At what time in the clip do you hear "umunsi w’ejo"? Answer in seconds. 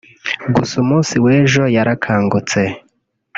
0.83-1.63